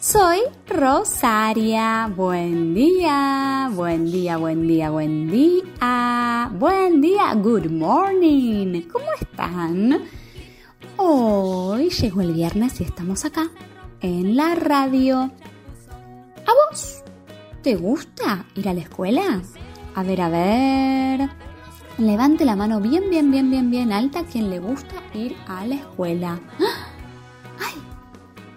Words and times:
Soy 0.00 0.40
Rosaria. 0.66 2.10
Buen 2.16 2.74
día, 2.74 3.70
buen 3.72 4.10
día, 4.10 4.38
buen 4.38 4.66
día, 4.66 4.90
buen 4.90 5.30
día. 5.30 6.50
Buen 6.58 7.00
día, 7.00 7.32
good 7.34 7.70
morning. 7.70 8.82
¿Cómo 8.90 9.04
están? 9.20 10.02
Hoy 10.96 11.90
llegó 11.90 12.22
el 12.22 12.32
viernes 12.32 12.80
y 12.80 12.84
estamos 12.84 13.24
acá, 13.24 13.48
en 14.00 14.34
la 14.34 14.56
radio. 14.56 15.18
¿A 15.20 16.52
vos? 16.72 17.04
¿Te 17.62 17.76
gusta 17.76 18.46
ir 18.56 18.68
a 18.68 18.74
la 18.74 18.80
escuela? 18.80 19.42
A 19.94 20.02
ver, 20.02 20.22
a 20.22 20.28
ver. 20.28 21.30
Levante 21.98 22.44
la 22.44 22.56
mano 22.56 22.80
bien, 22.80 23.08
bien, 23.10 23.30
bien, 23.30 23.48
bien, 23.48 23.70
bien 23.70 23.92
alta 23.92 24.24
quien 24.24 24.50
le 24.50 24.58
gusta 24.58 24.96
ir 25.14 25.36
a 25.46 25.64
la 25.66 25.76
escuela. 25.76 26.40
¡Ah! 26.58 26.95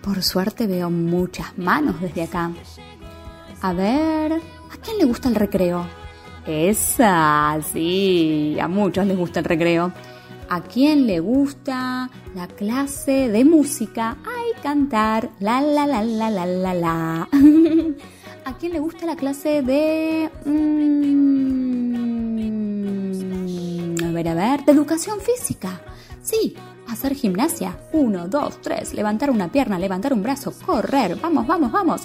Por 0.10 0.24
suerte 0.24 0.66
veo 0.66 0.90
muchas 0.90 1.56
manos 1.56 2.02
desde 2.02 2.24
acá. 2.24 2.52
A 3.62 3.74
ver, 3.74 4.32
¿a 4.34 4.78
quién 4.82 4.98
le 4.98 5.06
gusta 5.06 5.30
el 5.30 5.36
recreo? 5.36 5.86
Esa, 6.48 7.60
sí, 7.72 8.58
a 8.60 8.68
muchos 8.68 9.06
les 9.06 9.16
gusta 9.16 9.38
el 9.38 9.46
recreo. 9.46 9.94
¿A 10.50 10.62
quién 10.62 11.06
le 11.06 11.20
gusta 11.20 12.10
la 12.34 12.48
clase 12.48 13.30
de 13.30 13.46
música? 13.46 14.18
Ay, 14.26 14.54
cantar, 14.64 15.30
la 15.40 15.62
la 15.62 15.86
la 15.86 16.02
la 16.02 16.32
la 16.32 16.48
la 16.48 16.74
la. 16.74 17.30
¿A 18.46 18.58
quién 18.58 18.74
le 18.74 18.80
gusta 18.80 19.06
la 19.06 19.16
clase 19.16 19.62
de... 19.62 20.32
mm, 20.44 21.20
a 24.06 24.12
ver, 24.12 24.28
a 24.28 24.34
ver, 24.34 24.66
de 24.66 24.72
educación 24.72 25.20
física? 25.22 25.80
Sí, 26.24 26.56
hacer 26.92 27.16
gimnasia. 27.16 27.78
Uno, 27.94 28.28
dos, 28.28 28.62
tres, 28.62 28.94
levantar 28.94 29.30
una 29.30 29.52
pierna, 29.52 29.80
levantar 29.80 30.14
un 30.14 30.24
brazo, 30.24 30.54
correr. 30.66 31.16
Vamos, 31.16 31.46
vamos, 31.48 31.72
vamos. 31.72 32.02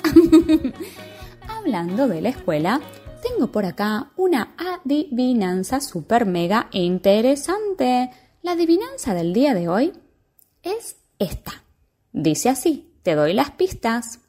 Hablando 1.48 2.08
de 2.08 2.20
la 2.20 2.30
escuela, 2.30 2.80
tengo 3.22 3.50
por 3.50 3.64
acá 3.64 4.12
una 4.16 4.54
adivinanza 4.58 5.80
super 5.80 6.26
mega 6.26 6.68
interesante. 6.72 8.10
La 8.42 8.52
adivinanza 8.52 9.14
del 9.14 9.32
día 9.32 9.54
de 9.54 9.68
hoy 9.68 9.92
es 10.62 10.96
esta. 11.18 11.64
Dice 12.12 12.48
así, 12.48 12.98
te 13.02 13.14
doy 13.14 13.32
las 13.32 13.50
pistas. 13.52 14.20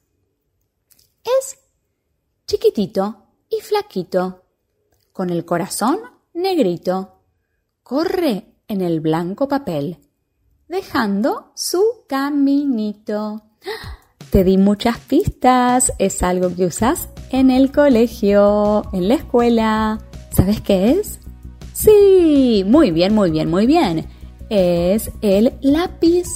Es 1.23 1.57
chiquitito 2.47 3.25
y 3.49 3.61
flaquito, 3.61 4.43
con 5.11 5.29
el 5.29 5.45
corazón 5.45 5.99
negrito. 6.33 7.19
Corre 7.83 8.55
en 8.67 8.81
el 8.81 8.99
blanco 8.99 9.47
papel, 9.47 9.99
dejando 10.67 11.51
su 11.55 11.81
caminito. 12.07 13.41
Te 14.29 14.43
di 14.43 14.57
muchas 14.57 14.99
pistas, 14.99 15.93
es 15.99 16.23
algo 16.23 16.53
que 16.53 16.65
usas 16.65 17.09
en 17.29 17.51
el 17.51 17.71
colegio, 17.71 18.83
en 18.93 19.07
la 19.07 19.15
escuela. 19.15 19.99
¿Sabes 20.31 20.61
qué 20.61 20.91
es? 20.91 21.19
Sí, 21.73 22.63
muy 22.67 22.91
bien, 22.91 23.13
muy 23.13 23.31
bien, 23.31 23.49
muy 23.49 23.65
bien. 23.65 24.07
Es 24.49 25.11
el 25.21 25.53
lápiz 25.61 26.27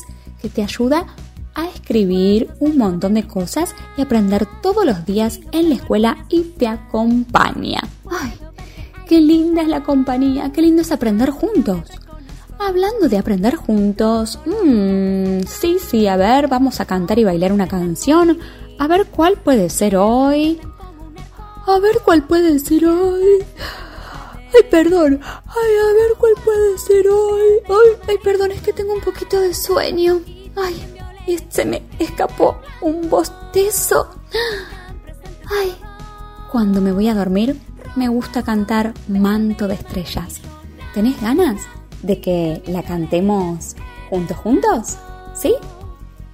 que 0.42 0.50
te 0.50 0.64
ayuda 0.64 1.08
a 1.56 1.66
escribir 1.68 2.50
un 2.60 2.78
montón 2.78 3.16
de 3.16 3.28
cosas 3.28 3.76
y 3.98 4.02
aprender 4.02 4.48
todos 4.62 4.86
los 4.86 5.06
días 5.06 5.40
en 5.52 5.70
la 5.70 5.76
escuela 5.76 6.26
y 6.30 6.44
te 6.44 6.68
acompaña. 6.68 7.82
¡Ay! 8.10 8.34
¡Qué 9.08 9.20
linda 9.20 9.62
es 9.62 9.68
la 9.68 9.84
compañía! 9.84 10.52
¡Qué 10.54 10.62
lindo 10.62 10.84
es 10.84 10.92
aprender 10.92 11.32
juntos! 11.32 11.82
Hablando 12.60 13.08
de 13.08 13.18
aprender 13.18 13.56
juntos, 13.56 14.38
mmm, 14.46 15.44
sí, 15.48 15.78
sí, 15.80 16.08
a 16.08 16.18
ver, 16.18 16.50
vamos 16.50 16.82
a 16.82 16.86
cantar 16.86 17.18
y 17.18 17.24
bailar 17.24 17.54
una 17.54 17.70
canción. 17.70 18.38
A 18.78 18.86
ver 18.88 19.08
cuál 19.08 19.38
puede 19.38 19.70
ser 19.70 19.96
hoy. 19.96 20.60
A 21.66 21.80
ver 21.80 22.00
cuál 22.04 22.24
puede 22.24 22.60
ser 22.60 22.86
hoy. 22.86 23.46
Ay, 24.54 24.64
perdón. 24.70 25.22
Ay, 25.24 25.72
a 25.90 25.94
ver 25.94 26.18
cuál 26.18 26.34
puede 26.44 26.78
ser 26.78 27.08
hoy. 27.08 27.62
Ay, 27.70 28.02
ay, 28.10 28.18
perdón, 28.22 28.52
es 28.52 28.62
que 28.62 28.74
tengo 28.74 28.94
un 28.94 29.02
poquito 29.02 29.40
de 29.40 29.54
sueño. 29.54 30.20
Ay, 30.58 30.84
y 31.28 31.38
se 31.50 31.64
me 31.64 31.84
escapó 31.98 32.58
un 32.82 33.10
bostezo. 33.10 34.10
Ay, 35.50 35.76
cuando 36.52 36.82
me 36.82 36.92
voy 36.92 37.08
a 37.08 37.16
dormir, 37.16 37.58
me 37.96 38.10
gusta 38.10 38.44
cantar 38.44 38.94
Manto 39.08 39.68
de 39.70 39.76
Estrellas. 39.76 40.42
¿Tenés 40.94 41.22
ganas 41.22 41.62
de 42.02 42.20
que 42.22 42.62
la 42.68 42.84
cantemos 42.84 43.76
juntos, 44.10 44.38
juntos? 44.38 44.98
¿Sí? 45.34 45.54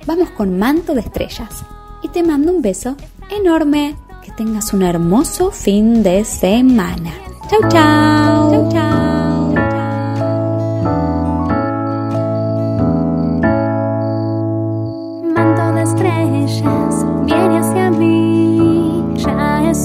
Vamos 0.06 0.30
con 0.31 0.58
Manto 0.58 0.94
de 0.94 1.02
Estrellas. 1.02 1.64
Y 2.03 2.09
te 2.09 2.24
mando 2.24 2.52
un 2.52 2.62
beso 2.62 2.96
enorme. 3.30 3.96
Que 4.24 4.31
tengas 4.31 4.74
un 4.74 4.81
hermoso 4.81 5.52
fin 5.52 6.02
de 6.02 6.25
semana. 6.25 7.12
Chau, 7.50 7.62
chau. 7.70 8.52
Chau, 8.52 8.72
chau. 8.72 9.06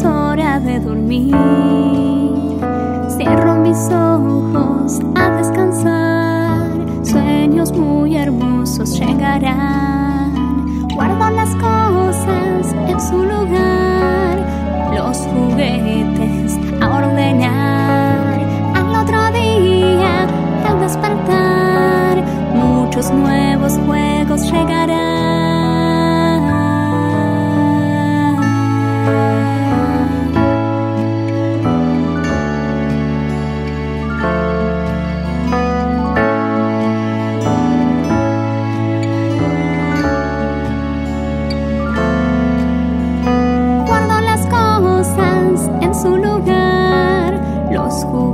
Hora 0.02 0.60
de 0.60 0.78
dormir. 0.78 1.34
Cierro 3.16 3.56
mis 3.56 3.76
ojos 3.90 5.00
sueños 7.66 7.72
muy 7.72 8.16
hermosos 8.16 8.98
llegarán. 8.98 10.32
Guardo 10.94 11.30
las 11.30 11.54
cosas 11.56 12.74
en 12.88 13.00
su 13.00 13.18
lugar, 13.18 14.38
los 14.94 15.18
juguetes 15.18 16.58
a 16.80 16.96
ordenar. 16.96 18.40
Al 18.74 19.02
otro 19.02 19.30
día, 19.32 20.26
al 20.68 20.80
despertar, 20.80 22.24
muchos 22.54 23.10
nuevos 23.10 23.78
juegos 23.86 24.50
llegarán. 24.50 25.19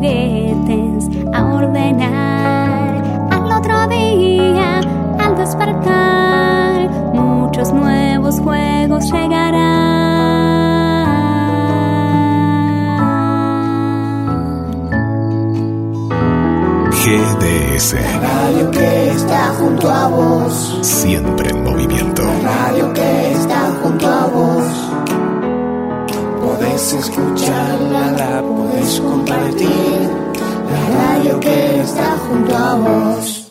Juguetes 0.07 1.09
a 1.33 1.45
ordenar. 1.45 3.29
Al 3.31 3.53
otro 3.53 3.89
día, 3.89 4.81
al 5.19 5.37
despertar, 5.37 6.91
muchos 7.13 7.73
nuevos 7.73 8.41
juegos 8.41 9.05
llegarán. 9.11 9.97
GDS, 17.05 17.95
Radio 18.21 18.71
que 18.73 19.11
está 19.11 19.49
junto 19.59 19.91
a 19.91 20.09
vos. 20.09 20.79
siempre 20.83 21.51
en 21.51 21.63
movimiento. 21.63 22.23
Radio 22.43 22.93
que 22.93 23.33
está 23.33 23.71
junto 23.83 24.07
a 24.07 24.27
vos. 24.27 25.26
Podés 26.77 26.93
escucharla, 26.93 28.11
la 28.19 28.43
podés 28.43 29.01
compartir. 29.01 30.11
La 30.71 30.99
radio 30.99 31.41
que 31.41 31.81
está 31.81 32.19
junto 32.29 32.55
a 32.55 32.75
vos. 32.75 33.46